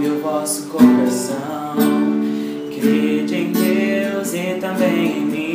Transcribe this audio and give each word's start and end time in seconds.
ouve 0.00 0.08
o 0.08 0.20
vosso 0.20 0.68
coração. 0.68 1.76
Crede 2.72 3.36
em 3.36 3.52
Deus 3.52 4.32
e 4.32 4.54
também 4.58 5.18
em 5.18 5.26
mim. 5.26 5.49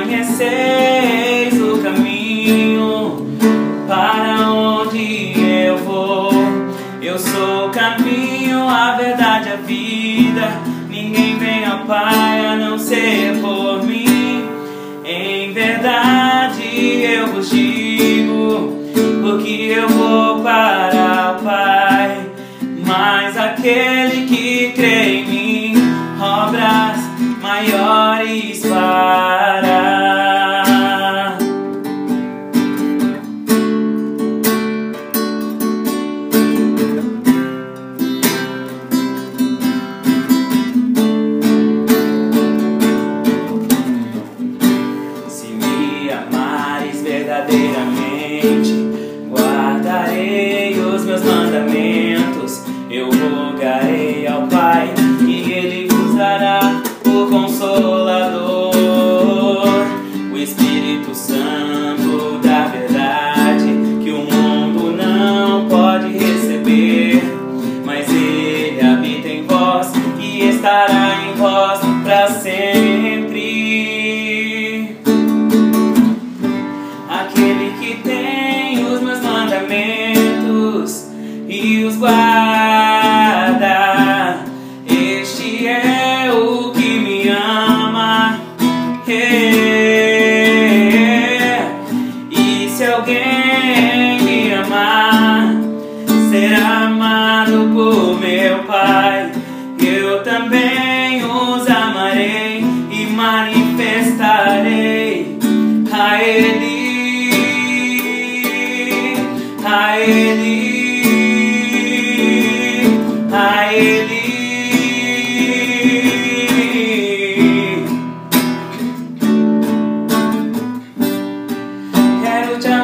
Conheceis 0.00 1.60
o 1.60 1.82
caminho 1.82 3.26
para 3.86 4.50
onde 4.50 5.34
eu 5.38 5.76
vou. 5.78 6.32
Eu 7.02 7.18
sou 7.18 7.66
o 7.66 7.70
caminho, 7.70 8.66
a 8.68 8.92
verdade, 8.92 9.50
a 9.50 9.56
vida. 9.56 10.48
Ninguém 10.88 11.38
vem 11.38 11.66
ao 11.66 11.80
Pai 11.80 12.46
a 12.46 12.56
não 12.56 12.78
ser 12.78 13.38
por 13.40 13.82
mim. 13.84 14.44
Em 15.04 15.52
verdade 15.52 16.62
eu 17.02 17.26
vos 17.28 17.50
digo, 17.50 18.78
porque 19.22 19.74
eu 19.76 19.88
vou 19.88 20.40
para 20.40 21.36
o 21.38 21.44
Pai. 21.44 22.26
Mas 22.86 23.36
aquele 23.36 24.26
que 24.26 24.72
crê 24.74 25.19
guardarei 49.30 50.78
os 50.78 51.04
meus 51.04 51.22
mandamentos. 51.22 52.64
Eu 52.90 53.06
rogarei 53.06 54.26
ao 54.26 54.42
Pai 54.48 54.92
e 55.26 55.52
Ele 55.52 55.88
vos 55.88 56.14
dará 56.16 56.82
o 57.06 57.26
Consolador, 57.30 58.74
o 60.32 60.36
Espírito 60.36 61.14
Santo 61.14 62.40
da 62.42 62.66
verdade, 62.66 63.68
que 64.02 64.10
o 64.10 64.18
mundo 64.18 64.92
não 64.96 65.68
pode 65.68 66.08
receber, 66.18 67.22
mas 67.84 68.08
Ele 68.12 68.80
habita 68.80 69.28
em 69.28 69.46
vós 69.46 69.92
e 70.18 70.48
estará 70.48 71.16
em 71.24 71.34
vós 71.36 71.69
os 81.84 81.96
guarda. 81.96 83.70
Este 84.86 85.66
é 85.66 86.30
o 86.32 86.70
que 86.72 86.98
me 86.98 87.28
ama. 87.28 88.38
E 92.30 92.68
se 92.70 92.84
alguém 92.84 94.22
me 94.22 94.54
amar, 94.54 95.54
será 96.30 96.86
amado 96.86 97.70
por 97.72 98.18
meu 98.20 98.62
Pai. 98.64 99.32
Eu 99.78 100.22
também 100.22 101.24
os 101.24 101.68
amarei 101.68 102.64
e 102.90 103.06
manifestarei 103.06 105.38
a 105.92 106.22
Ele. 106.22 106.80
A 109.64 109.98
Ele. 109.98 110.69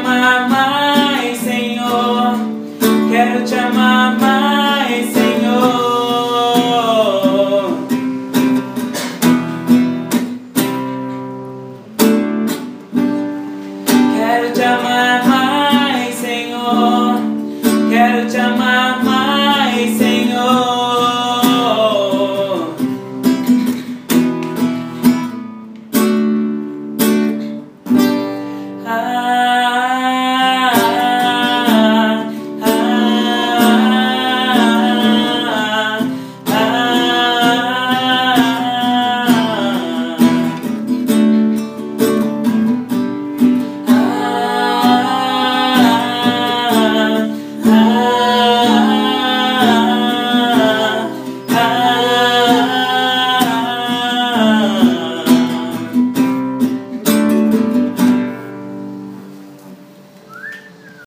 amar 0.06 0.49
mais, 0.49 1.39
Senhor. 1.39 2.39
Quero 3.11 3.44
te 3.44 3.55
amar 3.55 4.19
mais, 4.19 5.12
Senhor. 5.12 5.27
Quero 14.16 14.53
te 14.53 14.62
amar 14.62 15.27
mais. 15.27 15.35